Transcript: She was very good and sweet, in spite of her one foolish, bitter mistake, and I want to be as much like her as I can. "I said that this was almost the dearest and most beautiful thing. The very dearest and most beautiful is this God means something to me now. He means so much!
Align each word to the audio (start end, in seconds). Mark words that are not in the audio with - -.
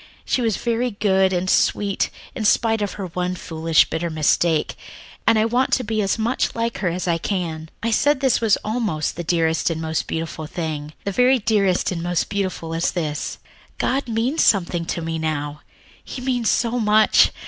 She 0.25 0.41
was 0.41 0.57
very 0.57 0.89
good 0.89 1.31
and 1.31 1.47
sweet, 1.47 2.09
in 2.33 2.43
spite 2.43 2.81
of 2.81 2.93
her 2.93 3.05
one 3.05 3.35
foolish, 3.35 3.87
bitter 3.87 4.09
mistake, 4.09 4.75
and 5.27 5.37
I 5.37 5.45
want 5.45 5.71
to 5.73 5.83
be 5.83 6.01
as 6.01 6.17
much 6.17 6.55
like 6.55 6.79
her 6.79 6.87
as 6.89 7.07
I 7.07 7.19
can. 7.19 7.69
"I 7.83 7.91
said 7.91 8.15
that 8.17 8.21
this 8.21 8.41
was 8.41 8.57
almost 8.65 9.15
the 9.15 9.23
dearest 9.23 9.69
and 9.69 9.79
most 9.79 10.07
beautiful 10.07 10.47
thing. 10.47 10.93
The 11.05 11.11
very 11.11 11.37
dearest 11.37 11.91
and 11.91 12.01
most 12.01 12.29
beautiful 12.31 12.73
is 12.73 12.93
this 12.93 13.37
God 13.77 14.07
means 14.09 14.41
something 14.43 14.85
to 14.85 15.03
me 15.03 15.19
now. 15.19 15.61
He 16.03 16.19
means 16.19 16.49
so 16.49 16.79
much! 16.79 17.31